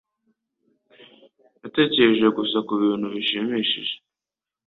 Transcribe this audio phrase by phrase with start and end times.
[1.59, 3.93] Natekereje gusa kubintu bishimishije.